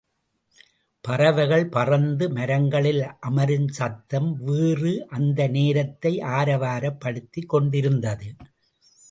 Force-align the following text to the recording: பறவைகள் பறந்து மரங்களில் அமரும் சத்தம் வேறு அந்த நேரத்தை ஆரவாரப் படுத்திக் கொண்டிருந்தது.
பறவைகள் 1.03 1.65
பறந்து 1.67 2.29
மரங்களில் 2.29 3.03
அமரும் 3.19 3.67
சத்தம் 3.67 4.33
வேறு 4.39 5.07
அந்த 5.09 5.47
நேரத்தை 5.47 6.19
ஆரவாரப் 6.19 6.99
படுத்திக் 6.99 7.49
கொண்டிருந்தது. 7.49 8.35